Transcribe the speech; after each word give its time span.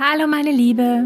Hallo 0.00 0.26
meine 0.26 0.50
Liebe 0.50 1.04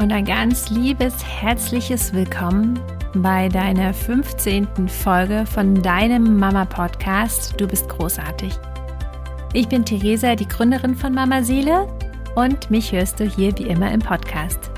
und 0.00 0.12
ein 0.12 0.24
ganz 0.24 0.70
liebes, 0.70 1.12
herzliches 1.24 2.12
Willkommen 2.12 2.78
bei 3.14 3.48
deiner 3.48 3.92
15. 3.92 4.88
Folge 4.88 5.44
von 5.44 5.82
deinem 5.82 6.38
Mama-Podcast 6.38 7.60
Du 7.60 7.66
bist 7.66 7.88
großartig. 7.88 8.52
Ich 9.54 9.68
bin 9.68 9.84
Theresa, 9.84 10.36
die 10.36 10.46
Gründerin 10.46 10.94
von 10.94 11.14
Mama 11.14 11.42
Seele 11.42 11.88
und 12.36 12.70
mich 12.70 12.92
hörst 12.92 13.18
du 13.18 13.24
hier 13.24 13.58
wie 13.58 13.64
immer 13.64 13.90
im 13.90 14.00
Podcast. 14.00 14.70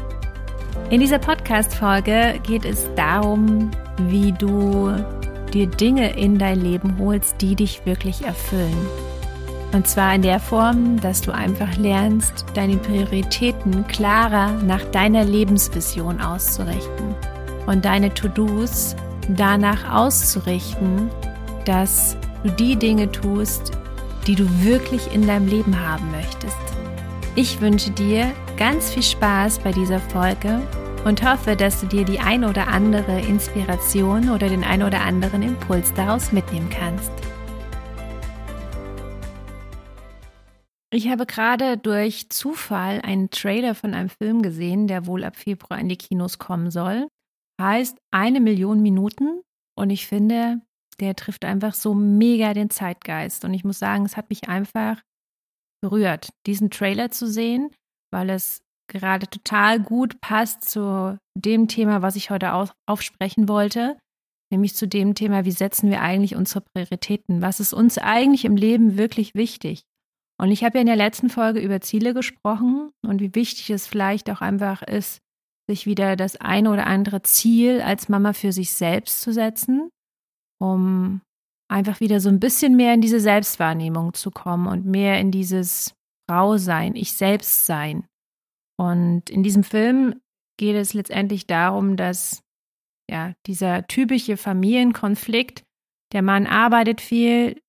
In 0.89 1.01
dieser 1.01 1.19
Podcast-Folge 1.19 2.41
geht 2.47 2.65
es 2.65 2.89
darum, 2.97 3.71
wie 4.09 4.33
du 4.33 4.95
dir 5.53 5.67
Dinge 5.67 6.17
in 6.17 6.39
dein 6.39 6.63
Leben 6.63 6.97
holst, 6.99 7.43
die 7.43 7.55
dich 7.55 7.85
wirklich 7.85 8.25
erfüllen 8.25 8.89
und 9.73 9.87
zwar 9.87 10.15
in 10.15 10.23
der 10.23 10.41
Form, 10.41 11.01
dass 11.01 11.21
du 11.21 11.33
einfach 11.33 11.77
lernst, 11.77 12.47
deine 12.55 12.77
Prioritäten 12.77 13.87
klarer 13.87 14.53
nach 14.63 14.83
deiner 14.93 15.25
Lebensvision 15.25 16.21
auszurichten 16.21 17.15
und 17.67 17.85
deine 17.85 18.13
To-Dos 18.13 18.97
danach 19.29 19.93
auszurichten, 19.93 21.11
dass 21.67 22.17
du 22.43 22.51
die 22.51 22.77
Dinge 22.77 23.13
tust, 23.13 23.73
die 24.27 24.35
du 24.35 24.47
wirklich 24.63 25.13
in 25.15 25.27
deinem 25.27 25.49
Leben 25.49 25.79
haben 25.79 26.11
möchtest. 26.11 26.57
Ich 27.35 27.61
wünsche 27.61 27.91
dir 27.91 28.33
ganz 28.57 28.91
viel 28.91 29.03
Spaß 29.03 29.59
bei 29.61 29.71
dieser 29.71 30.01
Folge 30.01 30.61
und 31.05 31.23
hoffe, 31.23 31.57
dass 31.57 31.81
du 31.81 31.87
dir 31.87 32.05
die 32.05 32.19
ein 32.19 32.45
oder 32.45 32.69
andere 32.69 33.21
Inspiration 33.21 34.31
oder 34.31 34.49
den 34.49 34.65
ein 34.65 34.83
oder 34.83 35.03
anderen 35.03 35.43
Impuls 35.43 35.93
daraus 35.95 36.33
mitnehmen 36.33 36.69
kannst. 36.71 37.13
Ich 40.91 41.09
habe 41.09 41.27
gerade 41.27 41.77
durch 41.77 42.31
Zufall 42.31 43.03
einen 43.03 43.29
Trailer 43.29 43.75
von 43.75 43.93
einem 43.93 44.09
Film 44.09 44.41
gesehen, 44.41 44.87
der 44.87 45.07
wohl 45.07 45.23
ab 45.23 45.37
Februar 45.37 45.79
in 45.79 45.89
die 45.89 45.99
Kinos 45.99 46.39
kommen 46.39 46.71
soll. 46.71 47.09
Heißt 47.61 47.99
eine 48.11 48.41
Million 48.41 48.81
Minuten 48.81 49.43
und 49.77 49.91
ich 49.91 50.07
finde, 50.07 50.63
der 50.99 51.15
trifft 51.15 51.45
einfach 51.45 51.75
so 51.75 51.95
mega 51.95 52.55
den 52.55 52.71
Zeitgeist. 52.71 53.45
Und 53.45 53.53
ich 53.53 53.65
muss 53.65 53.79
sagen, 53.79 54.07
es 54.07 54.17
hat 54.17 54.31
mich 54.31 54.49
einfach 54.49 55.03
berührt, 55.83 56.31
diesen 56.47 56.71
Trailer 56.71 57.11
zu 57.11 57.27
sehen, 57.27 57.71
weil 58.11 58.31
es 58.31 58.63
gerade 58.91 59.29
total 59.29 59.81
gut 59.81 60.21
passt 60.21 60.69
zu 60.69 61.19
dem 61.37 61.69
Thema, 61.69 62.01
was 62.01 62.17
ich 62.17 62.31
heute 62.31 62.53
aufsprechen 62.87 63.49
wollte, 63.49 63.99
nämlich 64.51 64.75
zu 64.75 64.89
dem 64.89 65.15
Thema, 65.15 65.45
wie 65.45 65.53
setzen 65.53 65.91
wir 65.91 66.01
eigentlich 66.01 66.35
unsere 66.35 66.63
Prioritäten? 66.63 67.43
Was 67.43 67.61
ist 67.61 67.75
uns 67.75 67.99
eigentlich 67.99 68.47
im 68.47 68.57
Leben 68.57 68.97
wirklich 68.97 69.35
wichtig? 69.35 69.83
Und 70.41 70.51
ich 70.51 70.63
habe 70.63 70.79
ja 70.79 70.81
in 70.83 70.87
der 70.87 70.97
letzten 70.97 71.31
Folge 71.31 71.61
über 71.61 71.81
Ziele 71.81 72.15
gesprochen 72.15 72.91
und 73.05 73.21
wie 73.21 73.35
wichtig 73.35 73.71
es 73.71 73.87
vielleicht 73.87 74.31
auch 74.31 74.41
einfach 74.41 74.83
ist, 74.83 75.21
sich 75.69 75.85
wieder 75.85 76.17
das 76.17 76.37
eine 76.37 76.71
oder 76.71 76.87
andere 76.87 77.23
Ziel 77.23 77.81
als 77.83 78.09
Mama 78.09 78.33
für 78.33 78.53
sich 78.53 78.73
selbst 78.73 79.21
zu 79.21 79.33
setzen, 79.33 79.91
um 80.61 81.21
einfach 81.71 82.01
wieder 82.01 82.21
so 82.21 82.29
ein 82.29 82.41
bisschen 82.41 82.77
mehr 82.77 82.95
in 82.95 83.01
diese 83.01 83.21
Selbstwahrnehmung 83.21 84.15
zu 84.15 84.31
kommen 84.31 84.67
und 84.67 84.87
mehr 84.87 85.21
in 85.21 85.31
dieses 85.31 85.95
Frau 86.29 86.57
sein, 86.57 86.95
ich 86.95 87.13
selbst 87.13 87.67
sein. 87.67 88.07
Und 88.79 89.29
in 89.29 89.43
diesem 89.43 89.65
Film 89.65 90.21
geht 90.59 90.77
es 90.77 90.95
letztendlich 90.95 91.47
darum, 91.47 91.97
dass 91.97 92.43
ja 93.11 93.35
dieser 93.47 93.87
typische 93.87 94.37
Familienkonflikt, 94.37 95.65
der 96.13 96.23
Mann 96.23 96.47
arbeitet 96.47 97.01
viel, 97.01 97.61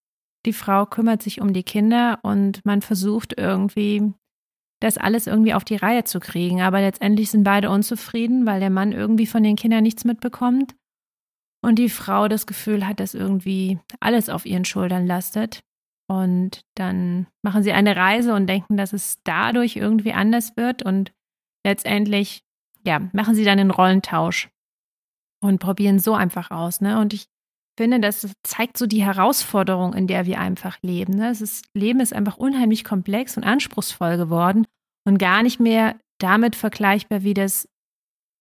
die 0.46 0.54
Frau 0.54 0.86
kümmert 0.86 1.22
sich 1.22 1.42
um 1.42 1.54
die 1.54 1.64
Kinder 1.64 2.20
und 2.24 2.66
man 2.66 2.82
versucht 2.82 3.38
irgendwie 3.38 4.14
das 4.82 4.98
alles 4.98 5.28
irgendwie 5.28 5.54
auf 5.54 5.66
die 5.66 5.76
Reihe 5.76 6.06
zu 6.06 6.20
kriegen. 6.20 6.62
Aber 6.62 6.80
letztendlich 6.80 7.32
sind 7.32 7.44
beide 7.44 7.70
unzufrieden, 7.70 8.46
weil 8.46 8.60
der 8.60 8.70
Mann 8.70 8.94
irgendwie 8.94 9.28
von 9.28 9.44
den 9.44 9.58
Kindern 9.58 9.84
nichts 9.84 10.06
mitbekommt 10.06 10.76
und 11.62 11.76
die 11.78 11.90
Frau 11.90 12.28
das 12.28 12.48
Gefühl 12.48 12.88
hat, 12.88 13.00
dass 13.00 13.14
irgendwie 13.14 13.80
alles 14.00 14.30
auf 14.30 14.46
ihren 14.46 14.66
Schultern 14.66 15.06
lastet. 15.06 15.62
Und 16.08 16.62
dann 16.76 17.28
machen 17.44 17.62
sie 17.62 17.72
eine 17.72 17.96
Reise 17.96 18.34
und 18.34 18.48
denken, 18.48 18.78
dass 18.78 18.94
es 18.94 19.22
dadurch 19.24 19.76
irgendwie 19.76 20.14
anders 20.14 20.56
wird. 20.56 20.82
Und 20.84 21.12
letztendlich, 21.66 22.42
ja, 22.86 23.00
machen 23.14 23.36
sie 23.36 23.44
dann 23.44 23.60
einen 23.60 23.72
Rollentausch 23.72 24.50
und 25.44 25.60
probieren 25.60 26.00
so 26.00 26.16
einfach 26.16 26.50
aus. 26.52 26.82
Ne? 26.82 27.00
Und 27.00 27.14
ich 27.14 27.28
finde, 27.80 28.02
das 28.02 28.28
zeigt 28.44 28.78
so 28.78 28.88
die 28.88 29.06
Herausforderung, 29.06 29.94
in 29.94 30.06
der 30.06 30.26
wir 30.26 30.38
einfach 30.38 30.78
leben. 30.82 31.16
Ne? 31.16 31.34
Das 31.40 31.62
Leben 31.74 32.02
ist 32.02 32.14
einfach 32.14 32.36
unheimlich 32.36 32.84
komplex 32.84 33.38
und 33.38 33.46
anspruchsvoll 33.46 34.18
geworden 34.18 34.68
und 35.06 35.18
gar 35.18 35.44
nicht 35.44 35.62
mehr 35.62 35.96
damit 36.18 36.58
vergleichbar, 36.58 37.24
wie 37.24 37.34
das 37.34 37.70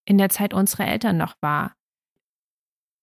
in 0.06 0.18
der 0.18 0.28
Zeit 0.28 0.54
unserer 0.54 0.88
Eltern 0.88 1.18
noch 1.18 1.36
war. 1.40 1.76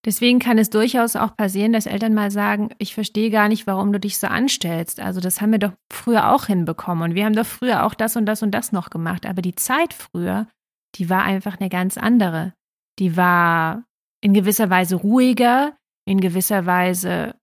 Deswegen 0.04 0.38
kann 0.38 0.58
es 0.58 0.68
durchaus 0.68 1.16
auch 1.16 1.34
passieren, 1.34 1.72
dass 1.72 1.86
Eltern 1.86 2.12
mal 2.12 2.30
sagen, 2.30 2.68
ich 2.76 2.94
verstehe 2.94 3.30
gar 3.30 3.48
nicht, 3.48 3.66
warum 3.66 3.90
du 3.90 3.98
dich 3.98 4.18
so 4.18 4.26
anstellst. 4.26 5.00
Also 5.00 5.20
das 5.20 5.40
haben 5.40 5.52
wir 5.52 5.58
doch 5.58 5.72
früher 5.90 6.30
auch 6.32 6.44
hinbekommen 6.44 7.02
und 7.02 7.14
wir 7.14 7.24
haben 7.24 7.34
doch 7.34 7.46
früher 7.46 7.86
auch 7.86 7.94
das 7.94 8.14
und 8.14 8.26
das 8.26 8.42
und 8.42 8.50
das 8.50 8.72
noch 8.72 8.90
gemacht. 8.90 9.24
Aber 9.24 9.40
die 9.40 9.54
Zeit 9.54 9.94
früher, 9.94 10.48
die 10.96 11.08
war 11.08 11.22
einfach 11.22 11.58
eine 11.58 11.70
ganz 11.70 11.96
andere. 11.96 12.52
Die 12.98 13.16
war 13.16 13.84
in 14.20 14.34
gewisser 14.34 14.68
Weise 14.68 14.96
ruhiger, 14.96 15.72
in 16.06 16.20
gewisser 16.20 16.64
Weise 16.64 17.34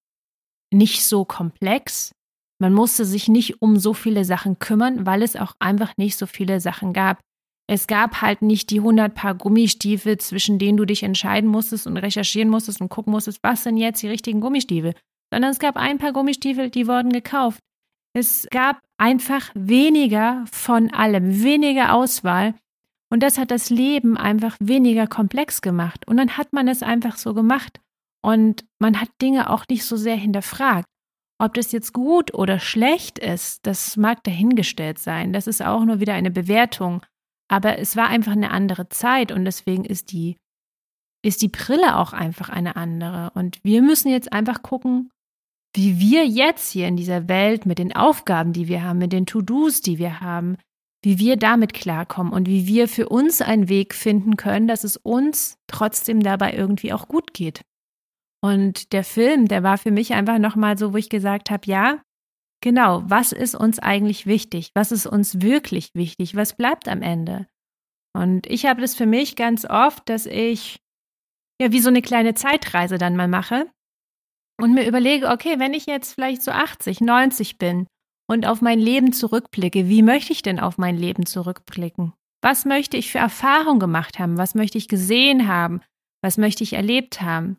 nicht 0.74 1.06
so 1.06 1.26
komplex. 1.26 2.12
Man 2.60 2.74
musste 2.74 3.06
sich 3.06 3.28
nicht 3.28 3.62
um 3.62 3.78
so 3.78 3.94
viele 3.94 4.26
Sachen 4.26 4.58
kümmern, 4.58 5.06
weil 5.06 5.22
es 5.22 5.36
auch 5.36 5.54
einfach 5.60 5.96
nicht 5.98 6.18
so 6.18 6.26
viele 6.26 6.60
Sachen 6.60 6.94
gab. 6.94 7.20
Es 7.68 7.88
gab 7.88 8.22
halt 8.22 8.42
nicht 8.42 8.72
die 8.72 8.80
100 8.80 9.14
Paar 9.14 9.36
Gummistiefel, 9.36 10.18
zwischen 10.18 10.60
denen 10.60 10.78
du 10.78 10.86
dich 10.86 11.04
entscheiden 11.04 11.50
musstest 11.50 11.88
und 11.88 11.98
recherchieren 11.98 12.50
musstest 12.50 12.82
und 12.82 12.90
gucken 12.90 13.12
musstest, 13.12 13.40
was 13.44 13.64
sind 13.64 13.78
jetzt 13.78 14.02
die 14.02 14.10
richtigen 14.10 14.42
Gummistiefel, 14.42 14.94
sondern 15.32 15.52
es 15.52 15.60
gab 15.60 15.78
ein 15.78 15.98
paar 15.98 16.14
Gummistiefel, 16.14 16.70
die 16.70 16.88
wurden 16.88 17.12
gekauft. 17.12 17.60
Es 18.14 18.48
gab 18.52 18.80
einfach 18.98 19.50
weniger 19.56 20.46
von 20.52 20.94
allem, 20.94 21.44
weniger 21.44 21.94
Auswahl 21.94 22.54
und 23.10 23.24
das 23.24 23.38
hat 23.38 23.50
das 23.50 23.70
Leben 23.70 24.18
einfach 24.18 24.56
weniger 24.60 25.08
komplex 25.08 25.62
gemacht 25.62 26.08
und 26.08 26.18
dann 26.18 26.38
hat 26.38 26.54
man 26.54 26.68
es 26.68 26.84
einfach 26.84 27.18
so 27.18 27.34
gemacht 27.34 27.80
und 28.24 28.66
man 28.80 29.00
hat 29.02 29.10
Dinge 29.22 29.50
auch 29.50 29.66
nicht 29.70 29.86
so 29.86 29.98
sehr 29.98 30.16
hinterfragt. 30.16 30.88
Ob 31.40 31.54
das 31.56 31.72
jetzt 31.72 31.94
gut 31.94 32.34
oder 32.34 32.60
schlecht 32.60 33.20
ist, 33.20 33.66
das 33.66 33.98
mag 33.98 34.24
dahingestellt 34.24 34.98
sein. 34.98 35.34
Das 35.34 35.48
ist 35.48 35.62
auch 35.62 35.84
nur 35.84 36.00
wieder 36.00 36.14
eine 36.14 36.32
Bewertung. 36.32 37.04
Aber 37.50 37.78
es 37.80 37.98
war 37.98 38.08
einfach 38.08 38.32
eine 38.32 38.52
andere 38.52 38.88
Zeit 38.88 39.32
und 39.32 39.44
deswegen 39.44 39.84
ist 39.84 40.12
die, 40.12 40.38
ist 41.22 41.42
die 41.42 41.50
Brille 41.50 41.98
auch 41.98 42.14
einfach 42.14 42.50
eine 42.50 42.78
andere. 42.78 43.32
Und 43.36 43.64
wir 43.64 43.82
müssen 43.82 44.10
jetzt 44.10 44.32
einfach 44.32 44.64
gucken, 44.64 45.12
wie 45.76 46.00
wir 46.00 46.26
jetzt 46.26 46.72
hier 46.72 46.88
in 46.88 46.96
dieser 46.96 47.28
Welt 47.28 47.66
mit 47.66 47.80
den 47.80 47.96
Aufgaben, 47.96 48.54
die 48.54 48.68
wir 48.68 48.84
haben, 48.84 49.00
mit 49.00 49.12
den 49.12 49.26
To-Dos, 49.26 49.82
die 49.82 49.98
wir 49.98 50.22
haben, 50.22 50.58
wie 51.04 51.20
wir 51.20 51.36
damit 51.36 51.74
klarkommen 51.74 52.32
und 52.32 52.48
wie 52.48 52.68
wir 52.68 52.88
für 52.88 53.10
uns 53.10 53.42
einen 53.42 53.68
Weg 53.68 53.94
finden 53.94 54.38
können, 54.38 54.68
dass 54.68 54.86
es 54.86 54.96
uns 54.96 55.58
trotzdem 55.68 56.22
dabei 56.22 56.54
irgendwie 56.54 56.94
auch 56.94 57.08
gut 57.10 57.34
geht. 57.34 57.64
Und 58.44 58.92
der 58.92 59.06
Film, 59.06 59.48
der 59.48 59.64
war 59.64 59.78
für 59.78 59.92
mich 59.92 60.14
einfach 60.14 60.38
nochmal 60.38 60.78
so, 60.78 60.92
wo 60.92 60.98
ich 60.98 61.08
gesagt 61.08 61.50
habe, 61.50 61.66
ja, 61.66 62.02
genau, 62.62 63.02
was 63.06 63.32
ist 63.32 63.56
uns 63.56 63.80
eigentlich 63.80 64.26
wichtig? 64.26 64.72
Was 64.74 64.92
ist 64.92 65.06
uns 65.08 65.42
wirklich 65.42 65.92
wichtig? 65.94 66.36
Was 66.36 66.58
bleibt 66.58 66.90
am 66.90 67.02
Ende? 67.02 67.48
Und 68.14 68.46
ich 68.48 68.66
habe 68.66 68.82
das 68.82 68.96
für 68.96 69.06
mich 69.06 69.38
ganz 69.38 69.64
oft, 69.64 70.10
dass 70.10 70.26
ich 70.26 70.82
ja 71.62 71.72
wie 71.72 71.80
so 71.80 71.88
eine 71.88 72.02
kleine 72.02 72.34
Zeitreise 72.34 72.98
dann 72.98 73.16
mal 73.16 73.30
mache 73.30 73.72
und 74.62 74.74
mir 74.74 74.88
überlege, 74.88 75.30
okay, 75.30 75.58
wenn 75.58 75.74
ich 75.74 75.86
jetzt 75.86 76.14
vielleicht 76.14 76.42
so 76.42 76.52
80, 76.52 77.00
90 77.00 77.58
bin 77.58 77.88
und 78.30 78.46
auf 78.46 78.62
mein 78.62 78.80
Leben 78.80 79.14
zurückblicke, 79.14 79.88
wie 79.88 80.02
möchte 80.02 80.34
ich 80.34 80.42
denn 80.42 80.60
auf 80.60 80.78
mein 80.78 80.98
Leben 80.98 81.26
zurückblicken? 81.26 82.12
Was 82.42 82.66
möchte 82.66 82.98
ich 82.98 83.10
für 83.10 83.20
Erfahrungen 83.20 83.80
gemacht 83.80 84.20
haben? 84.20 84.38
Was 84.38 84.54
möchte 84.54 84.78
ich 84.78 84.90
gesehen 84.90 85.48
haben? 85.48 85.82
Was 86.22 86.38
möchte 86.38 86.64
ich 86.64 86.74
erlebt 86.74 87.22
haben? 87.22 87.58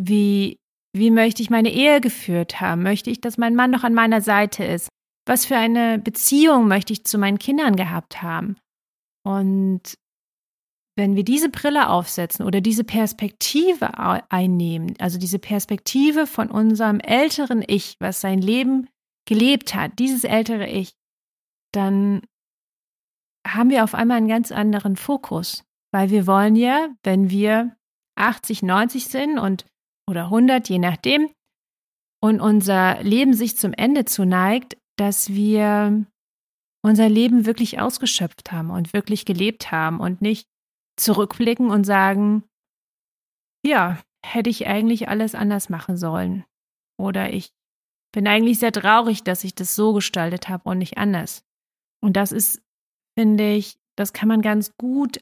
Wie, 0.00 0.58
wie 0.94 1.10
möchte 1.10 1.42
ich 1.42 1.50
meine 1.50 1.72
Ehe 1.72 2.00
geführt 2.00 2.60
haben? 2.60 2.82
Möchte 2.82 3.10
ich, 3.10 3.20
dass 3.20 3.36
mein 3.36 3.54
Mann 3.54 3.70
noch 3.70 3.84
an 3.84 3.94
meiner 3.94 4.20
Seite 4.20 4.64
ist? 4.64 4.88
Was 5.26 5.44
für 5.44 5.56
eine 5.56 5.98
Beziehung 5.98 6.68
möchte 6.68 6.92
ich 6.92 7.04
zu 7.04 7.18
meinen 7.18 7.38
Kindern 7.38 7.76
gehabt 7.76 8.22
haben? 8.22 8.56
Und 9.24 9.94
wenn 10.96 11.14
wir 11.14 11.24
diese 11.24 11.48
Brille 11.48 11.90
aufsetzen 11.90 12.44
oder 12.44 12.60
diese 12.60 12.82
Perspektive 12.82 13.98
einnehmen, 14.30 14.94
also 14.98 15.18
diese 15.18 15.38
Perspektive 15.38 16.26
von 16.26 16.50
unserem 16.50 16.98
älteren 16.98 17.62
Ich, 17.66 17.96
was 18.00 18.20
sein 18.20 18.40
Leben 18.40 18.88
gelebt 19.26 19.74
hat, 19.74 19.98
dieses 19.98 20.24
ältere 20.24 20.66
Ich, 20.66 20.94
dann 21.72 22.22
haben 23.46 23.70
wir 23.70 23.84
auf 23.84 23.94
einmal 23.94 24.16
einen 24.16 24.28
ganz 24.28 24.50
anderen 24.50 24.96
Fokus, 24.96 25.64
weil 25.92 26.10
wir 26.10 26.26
wollen 26.26 26.56
ja, 26.56 26.88
wenn 27.04 27.30
wir 27.30 27.76
80, 28.16 28.62
90 28.62 29.06
sind 29.06 29.38
und 29.38 29.66
oder 30.08 30.24
100, 30.24 30.68
je 30.68 30.78
nachdem, 30.78 31.30
und 32.20 32.40
unser 32.40 33.02
Leben 33.02 33.34
sich 33.34 33.56
zum 33.56 33.72
Ende 33.72 34.04
zuneigt, 34.04 34.76
dass 34.96 35.30
wir 35.30 36.06
unser 36.82 37.08
Leben 37.08 37.46
wirklich 37.46 37.80
ausgeschöpft 37.80 38.50
haben 38.50 38.70
und 38.70 38.92
wirklich 38.92 39.24
gelebt 39.24 39.70
haben 39.70 40.00
und 40.00 40.20
nicht 40.20 40.48
zurückblicken 40.96 41.70
und 41.70 41.84
sagen, 41.84 42.44
ja, 43.64 44.00
hätte 44.24 44.50
ich 44.50 44.66
eigentlich 44.66 45.08
alles 45.08 45.34
anders 45.34 45.68
machen 45.68 45.96
sollen. 45.96 46.44
Oder 46.98 47.32
ich 47.32 47.52
bin 48.12 48.26
eigentlich 48.26 48.58
sehr 48.58 48.72
traurig, 48.72 49.22
dass 49.22 49.44
ich 49.44 49.54
das 49.54 49.74
so 49.74 49.92
gestaltet 49.92 50.48
habe 50.48 50.68
und 50.68 50.78
nicht 50.78 50.98
anders. 50.98 51.44
Und 52.00 52.16
das 52.16 52.32
ist, 52.32 52.62
finde 53.16 53.52
ich, 53.52 53.78
das 53.96 54.12
kann 54.12 54.28
man 54.28 54.42
ganz 54.42 54.76
gut 54.76 55.20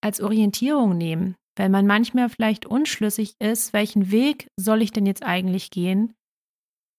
als 0.00 0.20
Orientierung 0.20 0.96
nehmen, 0.96 1.36
weil 1.56 1.68
man 1.68 1.86
manchmal 1.86 2.28
vielleicht 2.28 2.66
unschlüssig 2.66 3.34
ist, 3.38 3.72
welchen 3.72 4.10
Weg 4.10 4.48
soll 4.58 4.82
ich 4.82 4.92
denn 4.92 5.06
jetzt 5.06 5.22
eigentlich 5.22 5.70
gehen, 5.70 6.14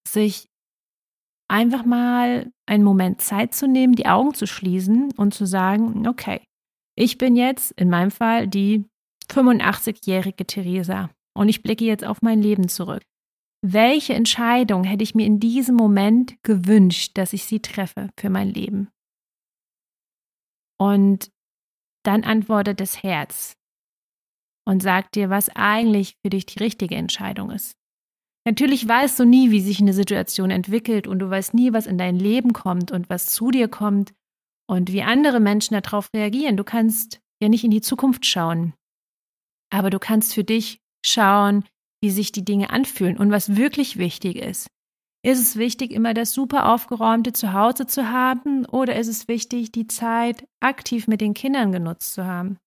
sich 0.07 0.47
einfach 1.49 1.85
mal 1.85 2.51
einen 2.65 2.83
Moment 2.83 3.21
Zeit 3.21 3.53
zu 3.53 3.67
nehmen, 3.67 3.95
die 3.95 4.05
Augen 4.05 4.33
zu 4.33 4.47
schließen 4.47 5.11
und 5.17 5.33
zu 5.33 5.45
sagen, 5.45 6.07
okay, 6.07 6.41
ich 6.95 7.17
bin 7.17 7.35
jetzt 7.35 7.71
in 7.71 7.89
meinem 7.89 8.11
Fall 8.11 8.47
die 8.47 8.85
85-jährige 9.29 10.45
Theresa 10.45 11.09
und 11.35 11.49
ich 11.49 11.63
blicke 11.63 11.85
jetzt 11.85 12.05
auf 12.05 12.21
mein 12.21 12.41
Leben 12.41 12.67
zurück. 12.67 13.03
Welche 13.65 14.13
Entscheidung 14.13 14.83
hätte 14.83 15.03
ich 15.03 15.15
mir 15.15 15.25
in 15.25 15.39
diesem 15.39 15.75
Moment 15.75 16.35
gewünscht, 16.43 17.17
dass 17.17 17.33
ich 17.33 17.45
sie 17.45 17.61
treffe 17.61 18.09
für 18.19 18.29
mein 18.29 18.49
Leben? 18.49 18.89
Und 20.79 21.31
dann 22.03 22.23
antwortet 22.23 22.81
das 22.81 23.01
Herz 23.01 23.53
und 24.65 24.81
sagt 24.81 25.15
dir, 25.15 25.29
was 25.29 25.49
eigentlich 25.49 26.15
für 26.23 26.29
dich 26.29 26.45
die 26.45 26.59
richtige 26.59 26.95
Entscheidung 26.95 27.51
ist. 27.51 27.75
Natürlich 28.45 28.87
weißt 28.87 29.19
du 29.19 29.25
nie, 29.25 29.51
wie 29.51 29.61
sich 29.61 29.79
eine 29.79 29.93
Situation 29.93 30.51
entwickelt 30.51 31.07
und 31.07 31.19
du 31.19 31.29
weißt 31.29 31.53
nie, 31.53 31.71
was 31.71 31.87
in 31.87 31.97
dein 31.97 32.17
Leben 32.17 32.53
kommt 32.53 32.91
und 32.91 33.09
was 33.09 33.27
zu 33.27 33.51
dir 33.51 33.69
kommt 33.69 34.13
und 34.67 34.91
wie 34.91 35.01
andere 35.01 35.39
Menschen 35.39 35.79
darauf 35.79 36.09
reagieren. 36.13 36.57
Du 36.57 36.63
kannst 36.63 37.21
ja 37.41 37.47
nicht 37.47 37.63
in 37.63 37.71
die 37.71 37.81
Zukunft 37.81 38.25
schauen, 38.25 38.73
aber 39.69 39.89
du 39.89 39.99
kannst 39.99 40.33
für 40.33 40.43
dich 40.43 40.79
schauen, 41.05 41.63
wie 42.01 42.09
sich 42.09 42.33
die 42.33 42.43
Dinge 42.43 42.69
anfühlen 42.69 43.17
und 43.17 43.31
was 43.31 43.55
wirklich 43.55 43.97
wichtig 43.97 44.35
ist. 44.35 44.67
Ist 45.25 45.39
es 45.39 45.55
wichtig, 45.55 45.91
immer 45.91 46.13
das 46.13 46.33
super 46.33 46.73
aufgeräumte 46.73 47.31
Zuhause 47.31 47.87
zu 47.87 48.09
haben 48.09 48.65
oder 48.65 48.97
ist 48.97 49.07
es 49.07 49.29
wichtig, 49.29 49.71
die 49.71 49.87
Zeit 49.87 50.45
aktiv 50.59 51.07
mit 51.07 51.21
den 51.21 51.33
Kindern 51.33 51.71
genutzt 51.71 52.13
zu 52.13 52.25
haben? 52.25 52.57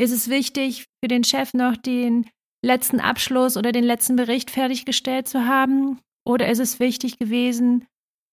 Ist 0.00 0.12
es 0.12 0.28
wichtig, 0.28 0.86
für 1.02 1.08
den 1.08 1.24
Chef 1.24 1.54
noch 1.54 1.76
den 1.76 2.30
letzten 2.64 3.00
Abschluss 3.00 3.56
oder 3.56 3.72
den 3.72 3.84
letzten 3.84 4.16
Bericht 4.16 4.50
fertiggestellt 4.50 5.28
zu 5.28 5.46
haben? 5.46 6.00
Oder 6.24 6.48
ist 6.48 6.60
es 6.60 6.78
wichtig 6.78 7.18
gewesen, 7.18 7.86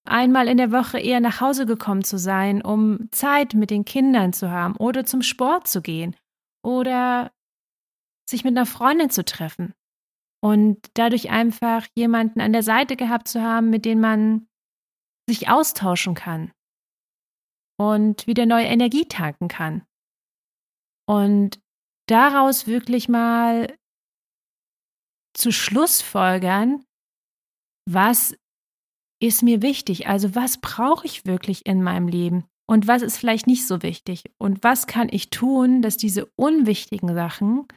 einmal 0.08 0.48
in 0.48 0.58
der 0.58 0.72
Woche 0.72 1.00
eher 1.00 1.20
nach 1.20 1.42
Hause 1.42 1.66
gekommen 1.66 2.04
zu 2.04 2.18
sein, 2.18 2.62
um 2.62 3.10
Zeit 3.12 3.54
mit 3.54 3.72
den 3.72 3.86
Kindern 3.86 4.34
zu 4.34 4.52
haben 4.52 4.76
oder 4.78 5.06
zum 5.06 5.22
Sport 5.22 5.68
zu 5.68 5.82
gehen 5.82 6.16
oder 6.64 7.32
sich 8.30 8.44
mit 8.44 8.56
einer 8.56 8.66
Freundin 8.66 9.10
zu 9.10 9.26
treffen 9.26 9.74
und 10.44 10.80
dadurch 10.94 11.32
einfach 11.32 11.88
jemanden 11.96 12.42
an 12.42 12.54
der 12.54 12.64
Seite 12.64 12.96
gehabt 12.96 13.28
zu 13.28 13.42
haben, 13.42 13.70
mit 13.70 13.86
dem 13.86 14.00
man 14.00 14.48
sich 15.28 15.50
austauschen 15.50 16.14
kann 16.14 16.52
und 17.80 18.28
wieder 18.28 18.46
neue 18.46 18.66
Energie 18.66 19.06
tanken 19.06 19.48
kann. 19.48 19.84
Und 21.08 21.60
daraus 22.08 22.68
wirklich 22.68 23.10
mal 23.10 23.76
zu 25.34 25.52
Schlussfolgern, 25.52 26.84
was 27.88 28.36
ist 29.22 29.44
mir 29.44 29.62
wichtig? 29.62 30.08
Also 30.08 30.36
was 30.36 30.60
brauche 30.60 31.06
ich 31.06 31.26
wirklich 31.26 31.66
in 31.66 31.84
meinem 31.84 32.08
Leben? 32.08 32.46
Und 32.68 32.88
was 32.88 33.02
ist 33.02 33.18
vielleicht 33.18 33.46
nicht 33.46 33.68
so 33.68 33.84
wichtig? 33.84 34.24
Und 34.40 34.64
was 34.64 34.88
kann 34.88 35.10
ich 35.12 35.30
tun, 35.30 35.82
dass 35.82 35.98
diese 35.98 36.32
unwichtigen 36.36 37.14
Sachen 37.14 37.68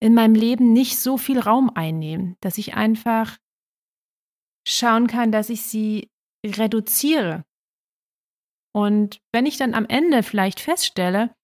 in 0.00 0.14
meinem 0.14 0.34
Leben 0.34 0.72
nicht 0.72 0.98
so 0.98 1.16
viel 1.16 1.38
Raum 1.38 1.70
einnehmen, 1.74 2.36
dass 2.40 2.58
ich 2.58 2.74
einfach 2.74 3.38
schauen 4.66 5.06
kann, 5.06 5.30
dass 5.30 5.48
ich 5.48 5.62
sie 5.62 6.10
reduziere. 6.44 7.44
Und 8.74 9.20
wenn 9.32 9.46
ich 9.46 9.58
dann 9.58 9.74
am 9.74 9.86
Ende 9.86 10.22
vielleicht 10.22 10.58
feststelle, 10.58 11.34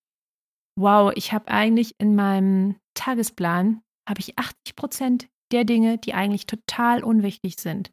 wow, 0.79 1.13
ich 1.15 1.33
habe 1.33 1.49
eigentlich 1.49 1.95
in 1.99 2.15
meinem 2.15 2.77
Tagesplan, 2.95 3.83
habe 4.09 4.21
ich 4.21 4.39
80 4.39 4.77
Prozent 4.77 5.29
der 5.53 5.65
Dinge, 5.65 5.99
die 5.99 6.15
eigentlich 6.15 6.47
total 6.47 7.03
unwichtig 7.03 7.57
sind. 7.59 7.91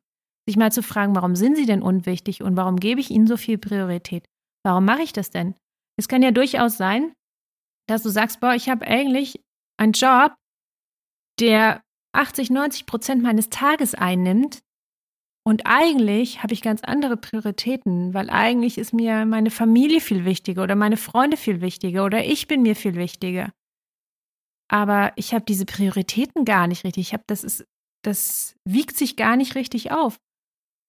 Sich 0.47 0.57
mal 0.57 0.71
zu 0.71 0.83
fragen, 0.83 1.15
warum 1.15 1.35
sind 1.35 1.55
sie 1.55 1.65
denn 1.65 1.81
unwichtig 1.81 2.43
und 2.43 2.55
warum 2.55 2.77
gebe 2.77 3.01
ich 3.01 3.09
ihnen 3.09 3.27
so 3.27 3.37
viel 3.37 3.57
Priorität? 3.57 4.25
Warum 4.63 4.85
mache 4.85 5.01
ich 5.01 5.13
das 5.13 5.29
denn? 5.29 5.55
Es 5.97 6.07
kann 6.07 6.21
ja 6.21 6.31
durchaus 6.31 6.77
sein, 6.77 7.13
dass 7.87 8.03
du 8.03 8.09
sagst, 8.09 8.39
boah, 8.39 8.53
ich 8.53 8.69
habe 8.69 8.85
eigentlich 8.85 9.41
einen 9.77 9.93
Job, 9.93 10.35
der 11.39 11.83
80, 12.13 12.49
90 12.49 12.85
Prozent 12.85 13.23
meines 13.23 13.49
Tages 13.49 13.95
einnimmt. 13.95 14.61
Und 15.47 15.61
eigentlich 15.65 16.41
habe 16.41 16.53
ich 16.53 16.61
ganz 16.61 16.81
andere 16.83 17.17
Prioritäten, 17.17 18.13
weil 18.13 18.31
eigentlich 18.31 18.79
ist 18.79 18.93
mir 18.93 19.25
meine 19.25 19.51
Familie 19.51 20.01
viel 20.01 20.25
wichtiger 20.25 20.63
oder 20.63 20.75
meine 20.75 20.97
Freunde 20.97 21.37
viel 21.37 21.61
wichtiger 21.61 22.03
oder 22.03 22.25
ich 22.25 22.47
bin 22.47 22.63
mir 22.63 22.75
viel 22.75 22.95
wichtiger 22.95 23.51
aber 24.67 25.13
ich 25.15 25.33
habe 25.33 25.45
diese 25.45 25.65
Prioritäten 25.65 26.45
gar 26.45 26.67
nicht 26.67 26.83
richtig. 26.83 27.07
Ich 27.07 27.13
habe 27.13 27.23
das 27.27 27.43
ist 27.43 27.65
das 28.03 28.55
wiegt 28.65 28.97
sich 28.97 29.15
gar 29.15 29.35
nicht 29.35 29.55
richtig 29.55 29.91
auf. 29.91 30.19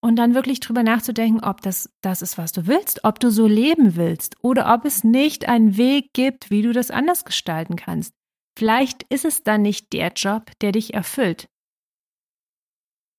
Und 0.03 0.17
dann 0.17 0.35
wirklich 0.35 0.61
drüber 0.61 0.83
nachzudenken, 0.83 1.43
ob 1.43 1.63
das 1.63 1.91
das 2.03 2.23
ist, 2.23 2.37
was 2.39 2.53
du 2.53 2.67
willst, 2.67 3.05
ob 3.05 3.19
du 3.19 3.31
so 3.31 3.47
leben 3.47 3.97
willst 3.97 4.37
oder 4.43 4.73
ob 4.73 4.85
es 4.85 5.03
nicht 5.03 5.49
einen 5.49 5.77
Weg 5.77 6.13
gibt, 6.13 6.51
wie 6.51 6.63
du 6.63 6.73
das 6.73 6.91
anders 6.91 7.25
gestalten 7.25 7.77
kannst. 7.77 8.15
Vielleicht 8.59 9.05
ist 9.05 9.25
es 9.25 9.43
dann 9.43 9.63
nicht 9.63 9.93
der 9.93 10.13
Job, 10.13 10.51
der 10.61 10.73
dich 10.73 10.95
erfüllt. 10.95 11.49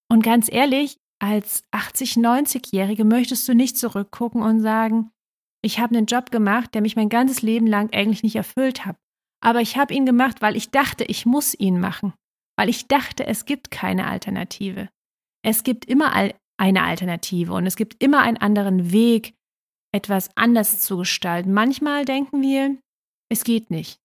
Und 0.10 0.24
ganz 0.24 0.50
ehrlich, 0.52 0.98
als 1.20 1.64
80, 1.72 2.14
90-Jährige 2.14 3.06
möchtest 3.06 3.48
du 3.48 3.54
nicht 3.54 3.78
zurückgucken 3.78 4.42
und 4.42 4.62
sagen, 4.62 5.12
ich 5.64 5.80
habe 5.80 5.98
einen 5.98 6.06
Job 6.06 6.32
gemacht, 6.32 6.74
der 6.74 6.82
mich 6.82 6.96
mein 6.96 7.10
ganzes 7.10 7.42
Leben 7.42 7.68
lang 7.68 7.92
eigentlich 7.92 8.24
nicht 8.24 8.36
erfüllt 8.36 8.86
hat. 8.86 8.96
Aber 9.44 9.62
ich 9.62 9.78
habe 9.78 9.94
ihn 9.94 10.06
gemacht, 10.06 10.42
weil 10.42 10.56
ich 10.56 10.70
dachte, 10.70 11.04
ich 11.04 11.26
muss 11.26 11.54
ihn 11.54 11.80
machen. 11.80 12.14
Weil 12.58 12.70
ich 12.70 12.88
dachte, 12.88 13.26
es 13.26 13.46
gibt 13.46 13.72
keine 13.72 14.08
Alternative. 14.08 14.90
Es 15.44 15.64
gibt 15.64 15.86
immer 15.86 16.14
eine 16.58 16.84
Alternative 16.84 17.54
und 17.54 17.66
es 17.66 17.76
gibt 17.76 18.02
immer 18.04 18.22
einen 18.22 18.38
anderen 18.38 18.92
Weg, 18.92 19.36
etwas 19.94 20.30
anders 20.36 20.82
zu 20.82 20.98
gestalten. 20.98 21.54
Manchmal 21.54 22.06
denken 22.06 22.42
wir, 22.42 22.78
es 23.30 23.44
geht 23.44 23.70
nicht. 23.72 24.00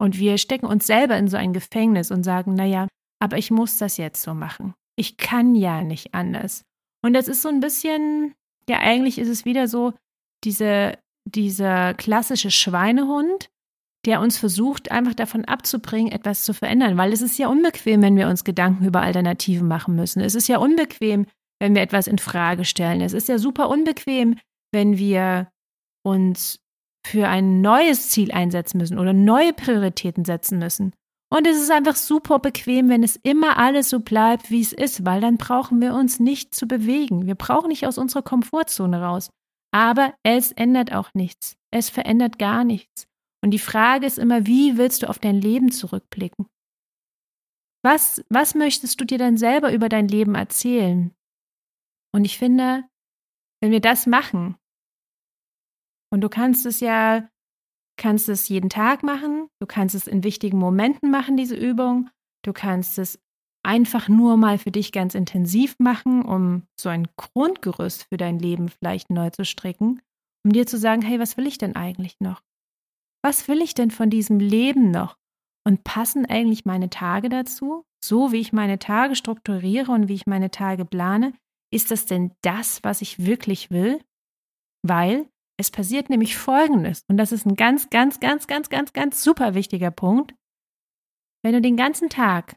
Und 0.00 0.18
wir 0.18 0.38
stecken 0.38 0.66
uns 0.66 0.86
selber 0.86 1.16
in 1.16 1.28
so 1.28 1.36
ein 1.36 1.52
Gefängnis 1.52 2.10
und 2.10 2.24
sagen, 2.24 2.54
naja, 2.54 2.88
aber 3.20 3.38
ich 3.38 3.50
muss 3.50 3.78
das 3.78 3.96
jetzt 3.98 4.22
so 4.22 4.34
machen. 4.34 4.74
Ich 4.96 5.16
kann 5.16 5.54
ja 5.54 5.82
nicht 5.82 6.14
anders. 6.14 6.64
Und 7.04 7.14
das 7.14 7.28
ist 7.28 7.42
so 7.42 7.48
ein 7.48 7.60
bisschen, 7.60 8.34
ja, 8.68 8.78
eigentlich 8.78 9.18
ist 9.18 9.28
es 9.28 9.44
wieder 9.44 9.68
so, 9.68 9.92
diese, 10.44 10.98
dieser 11.24 11.94
klassische 11.94 12.50
Schweinehund, 12.50 13.50
der 14.04 14.20
uns 14.20 14.38
versucht, 14.38 14.90
einfach 14.90 15.14
davon 15.14 15.44
abzubringen, 15.44 16.12
etwas 16.12 16.44
zu 16.44 16.54
verändern. 16.54 16.96
Weil 16.96 17.12
es 17.12 17.22
ist 17.22 17.38
ja 17.38 17.48
unbequem, 17.48 18.02
wenn 18.02 18.16
wir 18.16 18.28
uns 18.28 18.44
Gedanken 18.44 18.84
über 18.84 19.00
Alternativen 19.00 19.68
machen 19.68 19.94
müssen. 19.94 20.20
Es 20.20 20.34
ist 20.34 20.48
ja 20.48 20.58
unbequem, 20.58 21.26
wenn 21.60 21.74
wir 21.74 21.82
etwas 21.82 22.08
in 22.08 22.18
Frage 22.18 22.64
stellen. 22.64 23.00
Es 23.00 23.12
ist 23.12 23.28
ja 23.28 23.38
super 23.38 23.68
unbequem, 23.68 24.38
wenn 24.72 24.98
wir 24.98 25.48
uns 26.04 26.58
für 27.06 27.28
ein 27.28 27.60
neues 27.60 28.10
Ziel 28.10 28.32
einsetzen 28.32 28.78
müssen 28.78 28.98
oder 28.98 29.12
neue 29.12 29.52
Prioritäten 29.52 30.24
setzen 30.24 30.58
müssen. 30.58 30.92
Und 31.32 31.46
es 31.46 31.56
ist 31.56 31.70
einfach 31.70 31.96
super 31.96 32.40
bequem, 32.40 32.90
wenn 32.90 33.02
es 33.02 33.16
immer 33.16 33.56
alles 33.56 33.88
so 33.88 34.00
bleibt, 34.00 34.50
wie 34.50 34.60
es 34.60 34.74
ist, 34.74 35.06
weil 35.06 35.22
dann 35.22 35.38
brauchen 35.38 35.80
wir 35.80 35.94
uns 35.94 36.20
nicht 36.20 36.54
zu 36.54 36.66
bewegen. 36.66 37.24
Wir 37.24 37.36
brauchen 37.36 37.68
nicht 37.68 37.86
aus 37.86 37.96
unserer 37.96 38.20
Komfortzone 38.20 39.00
raus. 39.00 39.30
Aber 39.72 40.12
es 40.22 40.52
ändert 40.52 40.92
auch 40.92 41.14
nichts. 41.14 41.56
Es 41.70 41.88
verändert 41.88 42.38
gar 42.38 42.64
nichts. 42.64 43.06
Und 43.42 43.52
die 43.52 43.58
Frage 43.58 44.04
ist 44.04 44.18
immer, 44.18 44.46
wie 44.46 44.76
willst 44.76 45.02
du 45.02 45.08
auf 45.08 45.18
dein 45.18 45.40
Leben 45.40 45.72
zurückblicken? 45.72 46.48
Was, 47.82 48.22
was 48.28 48.54
möchtest 48.54 49.00
du 49.00 49.06
dir 49.06 49.16
dann 49.16 49.38
selber 49.38 49.72
über 49.72 49.88
dein 49.88 50.08
Leben 50.08 50.34
erzählen? 50.34 51.14
Und 52.14 52.26
ich 52.26 52.36
finde, 52.36 52.84
wenn 53.62 53.70
wir 53.70 53.80
das 53.80 54.06
machen, 54.06 54.56
und 56.12 56.20
du 56.20 56.28
kannst 56.28 56.66
es 56.66 56.80
ja, 56.80 57.26
kannst 58.02 58.28
es 58.28 58.48
jeden 58.48 58.68
Tag 58.68 59.04
machen, 59.04 59.46
du 59.60 59.66
kannst 59.66 59.94
es 59.94 60.08
in 60.08 60.24
wichtigen 60.24 60.58
Momenten 60.58 61.12
machen, 61.12 61.36
diese 61.36 61.54
Übung, 61.54 62.10
du 62.44 62.52
kannst 62.52 62.98
es 62.98 63.20
einfach 63.64 64.08
nur 64.08 64.36
mal 64.36 64.58
für 64.58 64.72
dich 64.72 64.90
ganz 64.90 65.14
intensiv 65.14 65.76
machen, 65.78 66.24
um 66.24 66.64
so 66.76 66.88
ein 66.88 67.06
Grundgerüst 67.16 68.08
für 68.08 68.16
dein 68.16 68.40
Leben 68.40 68.68
vielleicht 68.68 69.08
neu 69.10 69.30
zu 69.30 69.44
stricken, 69.44 70.02
um 70.44 70.52
dir 70.52 70.66
zu 70.66 70.78
sagen, 70.78 71.00
hey, 71.00 71.20
was 71.20 71.36
will 71.36 71.46
ich 71.46 71.58
denn 71.58 71.76
eigentlich 71.76 72.18
noch? 72.18 72.42
Was 73.24 73.46
will 73.46 73.62
ich 73.62 73.72
denn 73.74 73.92
von 73.92 74.10
diesem 74.10 74.40
Leben 74.40 74.90
noch? 74.90 75.16
Und 75.64 75.84
passen 75.84 76.26
eigentlich 76.26 76.64
meine 76.64 76.90
Tage 76.90 77.28
dazu? 77.28 77.84
So 78.04 78.32
wie 78.32 78.40
ich 78.40 78.52
meine 78.52 78.80
Tage 78.80 79.14
strukturiere 79.14 79.92
und 79.92 80.08
wie 80.08 80.14
ich 80.14 80.26
meine 80.26 80.50
Tage 80.50 80.84
plane, 80.84 81.34
ist 81.72 81.92
das 81.92 82.04
denn 82.06 82.32
das, 82.42 82.82
was 82.82 83.00
ich 83.00 83.24
wirklich 83.24 83.70
will? 83.70 84.00
Weil 84.84 85.28
Es 85.58 85.70
passiert 85.70 86.10
nämlich 86.10 86.36
Folgendes, 86.36 87.04
und 87.08 87.16
das 87.16 87.32
ist 87.32 87.46
ein 87.46 87.56
ganz, 87.56 87.90
ganz, 87.90 88.20
ganz, 88.20 88.46
ganz, 88.46 88.68
ganz, 88.68 88.92
ganz 88.92 89.22
super 89.22 89.54
wichtiger 89.54 89.90
Punkt. 89.90 90.34
Wenn 91.44 91.52
du 91.52 91.60
den 91.60 91.76
ganzen 91.76 92.08
Tag 92.08 92.56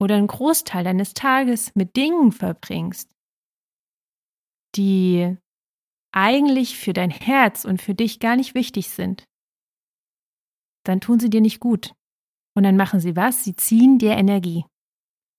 oder 0.00 0.16
einen 0.16 0.26
Großteil 0.26 0.84
deines 0.84 1.14
Tages 1.14 1.74
mit 1.74 1.96
Dingen 1.96 2.32
verbringst, 2.32 3.10
die 4.76 5.36
eigentlich 6.12 6.78
für 6.78 6.92
dein 6.92 7.10
Herz 7.10 7.64
und 7.64 7.82
für 7.82 7.94
dich 7.94 8.20
gar 8.20 8.36
nicht 8.36 8.54
wichtig 8.54 8.90
sind, 8.90 9.24
dann 10.84 11.00
tun 11.00 11.18
sie 11.18 11.30
dir 11.30 11.40
nicht 11.40 11.60
gut. 11.60 11.94
Und 12.56 12.62
dann 12.62 12.76
machen 12.76 13.00
sie 13.00 13.16
was? 13.16 13.44
Sie 13.44 13.56
ziehen 13.56 13.98
dir 13.98 14.12
Energie. 14.12 14.64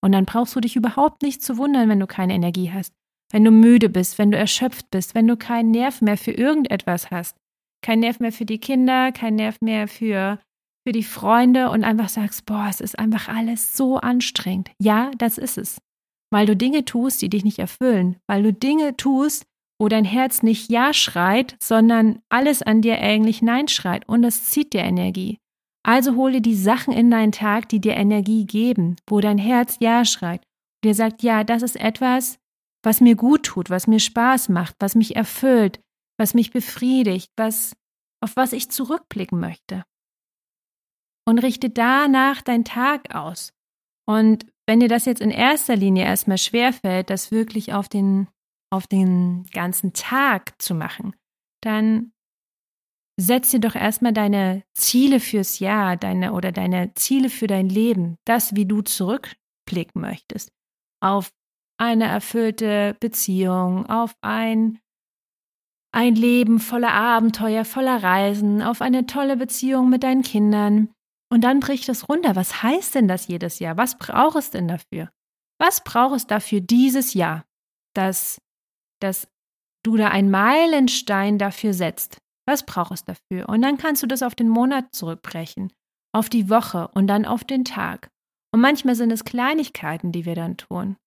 Und 0.04 0.12
dann 0.12 0.26
brauchst 0.26 0.56
du 0.56 0.60
dich 0.60 0.76
überhaupt 0.76 1.24
nicht 1.24 1.42
zu 1.42 1.58
wundern, 1.58 1.90
wenn 1.90 2.00
du 2.00 2.06
keine 2.06 2.34
Energie 2.34 2.72
hast. 2.72 2.94
Wenn 3.32 3.44
du 3.44 3.52
müde 3.52 3.90
bist, 3.90 4.18
wenn 4.18 4.32
du 4.32 4.38
erschöpft 4.38 4.90
bist, 4.92 5.16
wenn 5.16 5.28
du 5.28 5.36
keinen 5.36 5.72
Nerv 5.72 6.02
mehr 6.02 6.18
für 6.18 6.32
irgendetwas 6.32 7.12
hast. 7.12 7.36
Kein 7.82 8.00
Nerv 8.00 8.20
mehr 8.20 8.32
für 8.32 8.46
die 8.46 8.60
Kinder, 8.60 9.12
kein 9.12 9.36
Nerv 9.36 9.58
mehr 9.62 9.88
für, 9.88 10.40
für 10.86 10.92
die 10.94 11.04
Freunde 11.04 11.70
und 11.70 11.84
einfach 11.84 12.10
sagst, 12.10 12.46
boah, 12.46 12.68
es 12.70 12.82
ist 12.82 12.98
einfach 12.98 13.28
alles 13.28 13.76
so 13.76 13.98
anstrengend. 13.98 14.72
Ja, 14.80 15.12
das 15.18 15.38
ist 15.38 15.58
es. 15.58 15.80
Weil 16.32 16.46
du 16.46 16.56
Dinge 16.56 16.86
tust, 16.86 17.22
die 17.22 17.30
dich 17.30 17.44
nicht 17.44 17.60
erfüllen. 17.60 18.18
Weil 18.28 18.44
du 18.44 18.54
Dinge 18.54 18.96
tust, 18.98 19.46
wo 19.80 19.88
dein 19.90 20.06
Herz 20.06 20.42
nicht 20.42 20.72
Ja 20.72 20.94
schreit, 20.94 21.56
sondern 21.62 22.20
alles 22.30 22.62
an 22.62 22.82
dir 22.82 23.00
eigentlich 23.00 23.42
Nein 23.42 23.68
schreit 23.68 24.08
und 24.08 24.24
es 24.24 24.46
zieht 24.46 24.74
dir 24.74 24.82
Energie. 24.82 25.38
Also 25.84 26.16
hole 26.16 26.42
die 26.42 26.56
Sachen 26.56 26.94
in 26.94 27.12
deinen 27.12 27.32
Tag, 27.32 27.70
die 27.70 27.80
dir 27.80 27.96
Energie 27.96 28.46
geben, 28.46 28.98
wo 29.08 29.22
dein 29.22 29.38
Herz 29.38 29.78
Ja 29.80 30.04
schreit 30.04 30.42
und 30.42 30.90
dir 30.90 30.96
sagt, 30.96 31.24
ja, 31.24 31.44
das 31.44 31.62
ist 31.62 31.80
etwas, 31.80 32.40
was 32.84 33.02
mir 33.02 33.16
gut 33.16 33.44
tut, 33.44 33.70
was 33.70 33.88
mir 33.88 34.00
Spaß 34.00 34.50
macht, 34.50 34.76
was 34.80 34.96
mich 34.96 35.16
erfüllt, 35.16 35.80
was 36.18 36.34
mich 36.34 36.52
befriedigt, 36.52 37.32
was, 37.36 37.76
auf 38.22 38.36
was 38.36 38.54
ich 38.54 38.72
zurückblicken 38.72 39.40
möchte. 39.40 39.84
Und 41.28 41.40
richte 41.40 41.70
danach 41.70 42.42
deinen 42.42 42.64
Tag 42.64 43.14
aus. 43.14 43.54
Und 44.08 44.46
wenn 44.66 44.80
dir 44.80 44.88
das 44.88 45.06
jetzt 45.06 45.22
in 45.22 45.32
erster 45.32 45.76
Linie 45.76 46.06
erstmal 46.06 46.38
schwerfällt, 46.38 47.10
das 47.10 47.32
wirklich 47.32 47.74
auf 47.74 47.90
den 47.90 48.28
auf 48.70 48.88
den 48.88 49.46
ganzen 49.54 49.94
Tag 49.94 50.62
zu 50.62 50.76
machen, 50.76 51.16
dann 51.62 52.12
setz 53.20 53.52
dir 53.52 53.60
doch 53.60 53.76
erstmal 53.76 54.14
deine 54.14 54.64
Ziele 54.74 55.20
fürs 55.20 55.60
Jahr, 55.60 55.98
deine 55.98 56.34
oder 56.34 56.52
deine 56.52 56.94
Ziele 56.94 57.30
für 57.30 57.48
dein 57.48 57.70
Leben, 57.70 58.18
das, 58.26 58.56
wie 58.56 58.66
du 58.66 58.82
zurückblicken 58.82 60.02
möchtest, 60.02 60.52
auf 61.02 61.32
eine 61.78 62.06
erfüllte 62.06 62.96
Beziehung, 63.00 63.86
auf 63.88 64.16
ein, 64.22 64.80
ein 65.92 66.16
Leben 66.16 66.60
voller 66.60 66.94
Abenteuer, 66.94 67.66
voller 67.66 68.02
Reisen, 68.02 68.62
auf 68.62 68.82
eine 68.82 69.06
tolle 69.06 69.38
Beziehung 69.38 69.90
mit 69.90 70.04
deinen 70.04 70.24
Kindern. 70.24 70.90
Und 71.30 71.44
dann 71.44 71.60
bricht 71.60 71.90
es 71.90 72.08
runter. 72.08 72.36
Was 72.36 72.64
heißt 72.64 72.96
denn 72.96 73.08
das 73.08 73.28
jedes 73.28 73.60
Jahr? 73.60 73.78
Was 73.78 73.98
braucht 73.98 74.38
es 74.38 74.50
denn 74.50 74.68
dafür? 74.68 75.10
Was 75.60 75.84
braucht 75.84 76.16
es 76.16 76.28
dafür 76.28 76.62
dieses 76.62 77.14
Jahr, 77.14 77.46
dass 77.94 78.40
dass 79.00 79.28
du 79.84 79.98
da 79.98 80.10
einen 80.10 80.30
Meilenstein 80.30 81.38
dafür 81.38 81.74
setzt. 81.74 82.18
Was 82.46 82.66
braucht 82.66 82.92
es 82.92 83.06
dafür? 83.06 83.50
Und 83.50 83.62
dann 83.62 83.78
kannst 83.78 84.04
du 84.04 84.08
das 84.08 84.24
auf 84.24 84.36
den 84.36 84.50
Monat 84.50 84.94
zurückbrechen, 84.94 85.72
auf 86.14 86.30
die 86.30 86.50
Woche 86.50 86.90
und 86.90 87.08
dann 87.08 87.26
auf 87.26 87.44
den 87.44 87.66
Tag. 87.66 88.10
Und 88.54 88.62
manchmal 88.62 88.96
sind 88.96 89.12
es 89.12 89.26
Kleinigkeiten, 89.26 90.12
die 90.12 90.26
wir 90.26 90.36
dann 90.36 90.58
tun. 90.58 90.98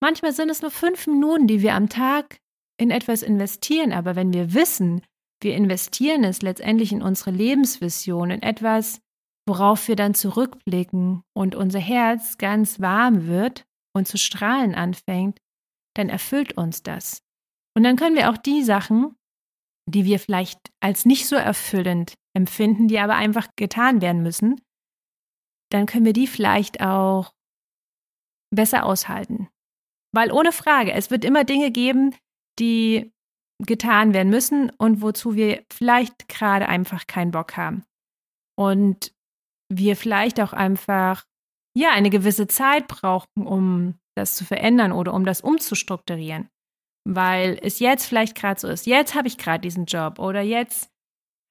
Manchmal 0.00 0.32
sind 0.32 0.50
es 0.50 0.62
nur 0.62 0.70
fünf 0.70 1.06
Minuten, 1.06 1.46
die 1.46 1.62
wir 1.62 1.74
am 1.74 1.88
Tag 1.88 2.38
in 2.78 2.90
etwas 2.90 3.22
investieren. 3.22 3.92
Aber 3.92 4.16
wenn 4.16 4.32
wir 4.32 4.54
wissen, 4.54 5.02
wir 5.40 5.54
investieren 5.54 6.24
es 6.24 6.42
letztendlich 6.42 6.92
in 6.92 7.02
unsere 7.02 7.30
Lebensvision, 7.30 8.30
in 8.30 8.42
etwas, 8.42 9.00
worauf 9.46 9.88
wir 9.88 9.96
dann 9.96 10.14
zurückblicken 10.14 11.22
und 11.34 11.54
unser 11.54 11.78
Herz 11.78 12.38
ganz 12.38 12.80
warm 12.80 13.26
wird 13.26 13.64
und 13.94 14.08
zu 14.08 14.18
strahlen 14.18 14.74
anfängt, 14.74 15.38
dann 15.94 16.08
erfüllt 16.08 16.56
uns 16.56 16.82
das. 16.82 17.22
Und 17.74 17.84
dann 17.84 17.96
können 17.96 18.16
wir 18.16 18.30
auch 18.30 18.36
die 18.36 18.62
Sachen, 18.62 19.14
die 19.88 20.04
wir 20.04 20.18
vielleicht 20.18 20.58
als 20.80 21.04
nicht 21.04 21.26
so 21.26 21.36
erfüllend 21.36 22.14
empfinden, 22.34 22.88
die 22.88 22.98
aber 22.98 23.14
einfach 23.14 23.48
getan 23.56 24.00
werden 24.00 24.22
müssen, 24.22 24.60
dann 25.70 25.86
können 25.86 26.04
wir 26.04 26.12
die 26.12 26.26
vielleicht 26.26 26.80
auch 26.80 27.32
besser 28.54 28.84
aushalten. 28.84 29.45
Weil 30.16 30.32
ohne 30.32 30.50
Frage, 30.50 30.92
es 30.92 31.10
wird 31.10 31.26
immer 31.26 31.44
Dinge 31.44 31.70
geben, 31.70 32.14
die 32.58 33.12
getan 33.62 34.14
werden 34.14 34.30
müssen 34.30 34.70
und 34.70 35.02
wozu 35.02 35.34
wir 35.34 35.62
vielleicht 35.70 36.26
gerade 36.28 36.68
einfach 36.68 37.06
keinen 37.06 37.32
Bock 37.32 37.58
haben. 37.58 37.84
Und 38.58 39.12
wir 39.70 39.94
vielleicht 39.94 40.40
auch 40.40 40.54
einfach, 40.54 41.24
ja, 41.76 41.90
eine 41.90 42.08
gewisse 42.08 42.46
Zeit 42.46 42.88
brauchen, 42.88 43.46
um 43.46 43.98
das 44.16 44.36
zu 44.36 44.46
verändern 44.46 44.92
oder 44.92 45.12
um 45.12 45.26
das 45.26 45.42
umzustrukturieren. 45.42 46.48
Weil 47.06 47.58
es 47.60 47.78
jetzt 47.78 48.06
vielleicht 48.06 48.36
gerade 48.36 48.58
so 48.58 48.68
ist, 48.68 48.86
jetzt 48.86 49.14
habe 49.14 49.28
ich 49.28 49.36
gerade 49.36 49.60
diesen 49.60 49.84
Job 49.84 50.18
oder 50.18 50.40
jetzt 50.40 50.88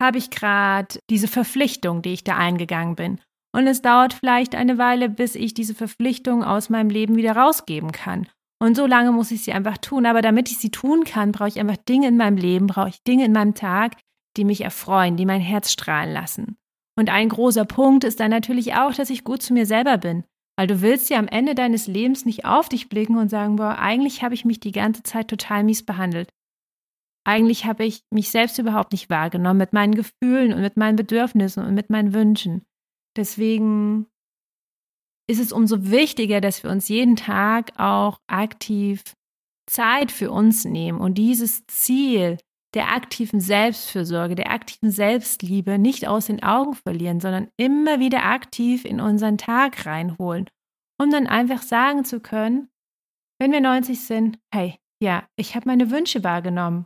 habe 0.02 0.18
ich 0.18 0.32
gerade 0.32 0.98
diese 1.12 1.28
Verpflichtung, 1.28 2.02
die 2.02 2.14
ich 2.14 2.24
da 2.24 2.36
eingegangen 2.36 2.96
bin. 2.96 3.22
Und 3.56 3.68
es 3.68 3.84
dauert 3.84 4.16
vielleicht 4.16 4.56
eine 4.56 4.80
Weile, 4.80 5.08
bis 5.08 5.36
ich 5.36 5.54
diese 5.54 5.76
Verpflichtung 5.76 6.44
aus 6.44 6.70
meinem 6.72 6.90
Leben 6.90 7.16
wieder 7.16 7.36
rausgeben 7.36 7.92
kann. 7.92 8.28
Und 8.60 8.76
so 8.76 8.86
lange 8.86 9.12
muss 9.12 9.32
ich 9.32 9.44
sie 9.44 9.54
einfach 9.54 9.78
tun. 9.78 10.06
Aber 10.06 10.22
damit 10.22 10.50
ich 10.50 10.58
sie 10.58 10.72
tun 10.72 11.04
kann, 11.04 11.32
brauche 11.32 11.50
ich 11.50 11.60
einfach 11.60 11.78
Dinge 11.78 12.08
in 12.08 12.18
meinem 12.18 12.38
Leben, 12.38 12.68
brauche 12.68 12.90
ich 12.90 13.04
Dinge 13.04 13.26
in 13.26 13.34
meinem 13.34 13.54
Tag, 13.54 13.98
die 14.38 14.46
mich 14.46 14.62
erfreuen, 14.62 15.18
die 15.18 15.26
mein 15.26 15.42
Herz 15.42 15.72
strahlen 15.72 16.14
lassen. 16.14 16.58
Und 16.98 17.10
ein 17.10 17.30
großer 17.30 17.66
Punkt 17.66 18.04
ist 18.04 18.20
dann 18.20 18.32
natürlich 18.32 18.76
auch, 18.76 18.94
dass 18.94 19.10
ich 19.10 19.24
gut 19.24 19.42
zu 19.42 19.54
mir 19.54 19.66
selber 19.66 19.98
bin. 19.98 20.24
Weil 20.58 20.68
du 20.68 20.82
willst 20.82 21.10
ja 21.10 21.20
am 21.20 21.28
Ende 21.28 21.54
deines 21.54 21.88
Lebens 21.88 22.26
nicht 22.26 22.46
auf 22.46 22.70
dich 22.70 22.88
blicken 22.88 23.18
und 23.18 23.30
sagen, 23.30 23.58
boah, 23.58 23.78
eigentlich 23.78 24.24
habe 24.24 24.34
ich 24.34 24.46
mich 24.46 24.62
die 24.62 24.72
ganze 24.72 25.04
Zeit 25.04 25.28
total 25.28 25.66
mies 25.66 25.84
behandelt. 25.84 26.30
Eigentlich 27.28 27.66
habe 27.66 27.84
ich 27.84 28.04
mich 28.12 28.30
selbst 28.30 28.58
überhaupt 28.60 28.94
nicht 28.94 29.10
wahrgenommen 29.10 29.58
mit 29.58 29.74
meinen 29.74 29.96
Gefühlen 29.96 30.54
und 30.54 30.62
mit 30.62 30.78
meinen 30.78 30.96
Bedürfnissen 30.96 31.66
und 31.66 31.74
mit 31.74 31.90
meinen 31.90 32.14
Wünschen. 32.14 32.64
Deswegen 33.18 34.08
ist 35.28 35.40
es 35.40 35.52
umso 35.52 35.90
wichtiger, 35.90 36.42
dass 36.42 36.64
wir 36.64 36.70
uns 36.70 36.88
jeden 36.88 37.16
Tag 37.16 37.72
auch 37.78 38.20
aktiv 38.28 39.04
Zeit 39.68 40.12
für 40.12 40.32
uns 40.32 40.66
nehmen 40.66 41.00
und 41.00 41.16
dieses 41.16 41.66
Ziel 41.68 42.38
der 42.76 42.92
aktiven 42.92 43.40
Selbstfürsorge, 43.40 44.36
der 44.36 44.52
aktiven 44.52 44.92
Selbstliebe 44.92 45.80
nicht 45.80 46.08
aus 46.08 46.28
den 46.28 46.44
Augen 46.44 46.76
verlieren, 46.76 47.22
sondern 47.22 47.48
immer 47.58 48.00
wieder 48.00 48.26
aktiv 48.26 48.86
in 48.86 49.00
unseren 49.00 49.38
Tag 49.38 49.86
reinholen, 49.86 50.50
um 51.02 51.10
dann 51.10 51.26
einfach 51.26 51.62
sagen 51.62 52.04
zu 52.04 52.20
können, 52.20 52.70
wenn 53.40 53.52
wir 53.52 53.62
90 53.62 54.02
sind, 54.02 54.40
hey, 54.54 54.78
ja, 55.02 55.28
ich 55.36 55.56
habe 55.56 55.68
meine 55.68 55.90
Wünsche 55.90 56.24
wahrgenommen. 56.24 56.86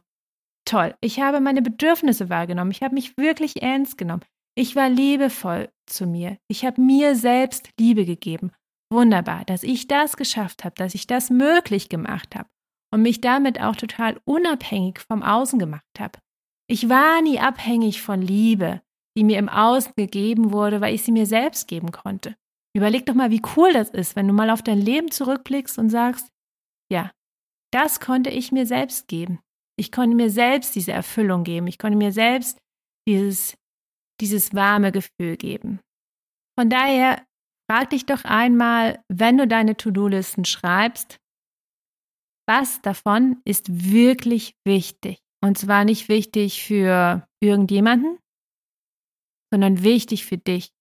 Toll, 0.66 0.96
ich 1.02 1.20
habe 1.20 1.42
meine 1.42 1.62
Bedürfnisse 1.62 2.30
wahrgenommen. 2.30 2.72
Ich 2.72 2.84
habe 2.84 2.94
mich 2.94 3.18
wirklich 3.18 3.62
ernst 3.62 3.98
genommen. 3.98 4.24
Ich 4.56 4.76
war 4.76 4.90
liebevoll 4.90 5.70
zu 5.86 6.06
mir. 6.06 6.38
Ich 6.48 6.66
habe 6.66 6.82
mir 6.82 7.16
selbst 7.16 7.70
Liebe 7.80 8.06
gegeben. 8.06 8.52
Wunderbar, 8.92 9.46
dass 9.46 9.64
ich 9.64 9.88
das 9.88 10.18
geschafft 10.18 10.64
habe, 10.64 10.76
dass 10.76 10.96
ich 10.96 11.08
das 11.08 11.30
möglich 11.30 11.90
gemacht 11.90 12.36
habe 12.36 12.50
und 12.92 13.02
mich 13.02 13.22
damit 13.22 13.62
auch 13.62 13.76
total 13.76 14.20
unabhängig 14.26 15.00
vom 15.00 15.22
Außen 15.22 15.60
gemacht 15.60 16.00
habe. 16.00 16.20
Ich 16.68 16.90
war 16.90 17.22
nie 17.22 17.40
abhängig 17.40 18.02
von 18.02 18.22
Liebe, 18.22 18.82
die 19.18 19.24
mir 19.24 19.38
im 19.38 19.50
Außen 19.50 19.94
gegeben 19.96 20.52
wurde, 20.52 20.82
weil 20.82 20.94
ich 20.94 21.04
sie 21.04 21.12
mir 21.12 21.26
selbst 21.26 21.68
geben 21.68 21.92
konnte. 21.92 22.36
Überleg 22.76 23.06
doch 23.06 23.16
mal, 23.16 23.32
wie 23.32 23.42
cool 23.56 23.74
das 23.74 23.90
ist, 23.90 24.16
wenn 24.16 24.28
du 24.28 24.34
mal 24.34 24.50
auf 24.50 24.62
dein 24.62 24.80
Leben 24.80 25.12
zurückblickst 25.12 25.80
und 25.80 25.90
sagst, 25.90 26.30
ja, 26.92 27.12
das 27.72 28.00
konnte 28.00 28.30
ich 28.30 28.52
mir 28.52 28.66
selbst 28.66 29.08
geben. 29.08 29.40
Ich 29.78 29.92
konnte 29.92 30.16
mir 30.16 30.30
selbst 30.30 30.76
diese 30.76 30.92
Erfüllung 30.92 31.44
geben. 31.44 31.68
Ich 31.68 31.78
konnte 31.78 31.98
mir 31.98 32.12
selbst 32.12 32.60
dieses, 33.08 33.58
dieses 34.22 34.54
warme 34.54 34.92
Gefühl 34.92 35.38
geben. 35.38 35.80
Von 36.58 36.70
daher 36.70 37.26
frag 37.70 37.90
dich 37.92 38.06
doch 38.06 38.24
einmal, 38.26 39.04
wenn 39.08 39.38
du 39.38 39.48
deine 39.48 39.78
To-Do-Listen 39.78 40.46
schreibst, 40.46 41.18
was 42.48 42.82
davon 42.82 43.42
ist 43.46 43.92
wirklich 43.92 44.56
wichtig. 44.66 45.20
Und 45.42 45.58
zwar 45.58 45.86
nicht 45.86 46.10
wichtig 46.10 46.64
für 46.64 47.26
irgendjemanden, 47.40 48.18
sondern 49.54 49.84
wichtig 49.84 50.26
für 50.26 50.38
dich. 50.38 50.74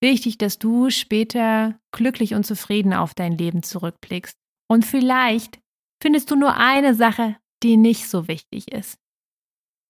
Wichtig, 0.00 0.38
dass 0.38 0.58
du 0.58 0.90
später 0.90 1.78
glücklich 1.92 2.34
und 2.34 2.44
zufrieden 2.44 2.94
auf 2.94 3.14
dein 3.14 3.32
Leben 3.32 3.62
zurückblickst. 3.62 4.38
Und 4.70 4.86
vielleicht 4.86 5.60
findest 6.00 6.30
du 6.30 6.36
nur 6.36 6.56
eine 6.56 6.94
Sache, 6.94 7.36
die 7.62 7.76
nicht 7.76 8.08
so 8.08 8.28
wichtig 8.28 8.72
ist. 8.72 8.98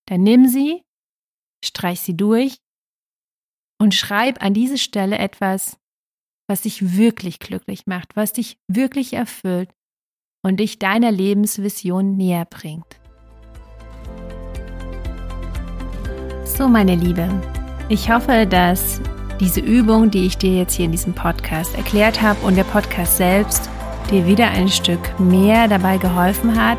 Dann 0.08 0.22
nimm 0.22 0.48
sie, 0.48 0.82
streich 1.64 2.00
sie 2.00 2.16
durch 2.16 2.58
und 3.80 3.94
schreib 3.94 4.42
an 4.42 4.54
diese 4.54 4.78
Stelle 4.78 5.18
etwas, 5.18 5.78
was 6.48 6.62
dich 6.62 6.96
wirklich 6.96 7.38
glücklich 7.38 7.86
macht, 7.86 8.16
was 8.16 8.32
dich 8.32 8.58
wirklich 8.68 9.12
erfüllt, 9.12 9.70
und 10.42 10.60
dich 10.60 10.78
deiner 10.78 11.10
Lebensvision 11.10 12.16
näher 12.16 12.44
bringt. 12.44 13.00
So, 16.44 16.68
meine 16.68 16.94
Liebe, 16.94 17.28
ich 17.88 18.10
hoffe, 18.10 18.46
dass 18.46 19.00
diese 19.40 19.60
Übung, 19.60 20.10
die 20.10 20.26
ich 20.26 20.38
dir 20.38 20.56
jetzt 20.56 20.74
hier 20.74 20.86
in 20.86 20.92
diesem 20.92 21.14
Podcast 21.14 21.74
erklärt 21.76 22.20
habe 22.20 22.44
und 22.44 22.56
der 22.56 22.64
Podcast 22.64 23.16
selbst 23.16 23.68
dir 24.10 24.26
wieder 24.26 24.48
ein 24.48 24.68
Stück 24.68 25.20
mehr 25.20 25.68
dabei 25.68 25.98
geholfen 25.98 26.60
hat, 26.60 26.78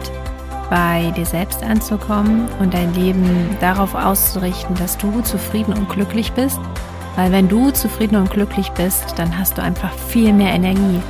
bei 0.70 1.12
dir 1.16 1.26
selbst 1.26 1.64
anzukommen 1.64 2.48
und 2.60 2.74
dein 2.74 2.94
Leben 2.94 3.58
darauf 3.60 3.96
auszurichten, 3.96 4.76
dass 4.76 4.98
du 4.98 5.22
zufrieden 5.22 5.74
und 5.74 5.90
glücklich 5.90 6.32
bist. 6.34 6.60
Weil 7.16 7.32
wenn 7.32 7.48
du 7.48 7.72
zufrieden 7.72 8.16
und 8.16 8.30
glücklich 8.30 8.70
bist, 8.72 9.18
dann 9.18 9.38
hast 9.38 9.58
du 9.58 9.64
einfach 9.64 9.92
viel 9.94 10.32
mehr 10.32 10.54
Energie. 10.54 11.02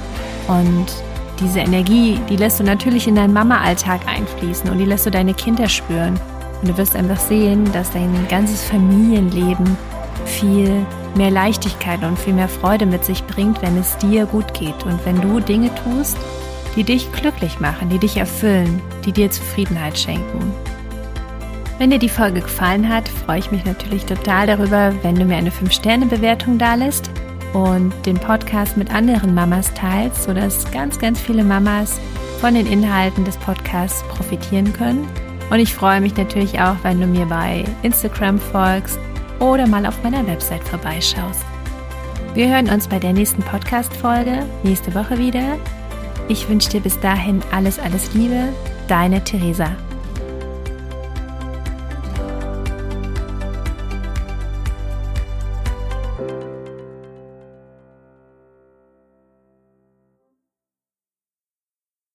Und 0.47 0.87
diese 1.39 1.59
Energie, 1.59 2.19
die 2.29 2.35
lässt 2.35 2.59
du 2.59 2.63
natürlich 2.63 3.07
in 3.07 3.15
deinen 3.15 3.33
Mama-Alltag 3.33 4.01
einfließen 4.07 4.69
und 4.69 4.77
die 4.77 4.85
lässt 4.85 5.05
du 5.05 5.11
deine 5.11 5.33
Kinder 5.33 5.69
spüren. 5.69 6.19
Und 6.61 6.69
du 6.69 6.77
wirst 6.77 6.95
einfach 6.95 7.19
sehen, 7.19 7.71
dass 7.71 7.91
dein 7.91 8.11
ganzes 8.27 8.63
Familienleben 8.63 9.77
viel 10.25 10.85
mehr 11.15 11.31
Leichtigkeit 11.31 12.03
und 12.03 12.19
viel 12.19 12.33
mehr 12.33 12.49
Freude 12.49 12.85
mit 12.85 13.05
sich 13.05 13.23
bringt, 13.25 13.61
wenn 13.61 13.77
es 13.77 13.97
dir 13.97 14.25
gut 14.25 14.53
geht 14.53 14.83
und 14.85 15.03
wenn 15.05 15.19
du 15.21 15.39
Dinge 15.39 15.71
tust, 15.75 16.17
die 16.79 16.85
dich 16.85 17.11
glücklich 17.11 17.59
machen, 17.59 17.89
die 17.89 17.99
dich 17.99 18.15
erfüllen, 18.15 18.81
die 19.03 19.11
dir 19.11 19.29
Zufriedenheit 19.29 19.99
schenken. 19.99 20.53
Wenn 21.77 21.89
dir 21.89 21.99
die 21.99 22.07
Folge 22.07 22.39
gefallen 22.39 22.87
hat, 22.87 23.09
freue 23.09 23.39
ich 23.39 23.51
mich 23.51 23.65
natürlich 23.65 24.05
total 24.05 24.47
darüber, 24.47 24.93
wenn 25.03 25.15
du 25.15 25.25
mir 25.25 25.35
eine 25.35 25.49
5-Sterne-Bewertung 25.49 26.57
dalässt 26.57 27.09
und 27.51 27.91
den 28.05 28.15
Podcast 28.15 28.77
mit 28.77 28.93
anderen 28.93 29.33
Mamas 29.33 29.73
teilst, 29.73 30.23
sodass 30.23 30.71
ganz, 30.71 30.97
ganz 30.97 31.19
viele 31.19 31.43
Mamas 31.43 31.99
von 32.39 32.53
den 32.53 32.65
Inhalten 32.65 33.25
des 33.25 33.35
Podcasts 33.35 34.01
profitieren 34.03 34.71
können. 34.71 35.05
Und 35.49 35.59
ich 35.59 35.73
freue 35.73 35.99
mich 35.99 36.15
natürlich 36.15 36.61
auch, 36.61 36.77
wenn 36.83 37.01
du 37.01 37.07
mir 37.07 37.25
bei 37.25 37.65
Instagram 37.81 38.39
folgst 38.39 38.97
oder 39.41 39.67
mal 39.67 39.85
auf 39.85 40.01
meiner 40.01 40.25
Website 40.25 40.63
vorbeischaust. 40.63 41.43
Wir 42.35 42.47
hören 42.47 42.69
uns 42.69 42.87
bei 42.87 42.99
der 42.99 43.11
nächsten 43.11 43.41
Podcast-Folge 43.41 44.45
nächste 44.63 44.95
Woche 44.95 45.17
wieder. 45.17 45.57
Ich 46.29 46.47
wünsche 46.47 46.69
dir 46.69 46.79
bis 46.79 46.99
dahin 46.99 47.41
alles, 47.51 47.79
alles 47.79 48.13
Liebe. 48.13 48.49
Deine 48.87 49.23
Theresa. 49.23 49.75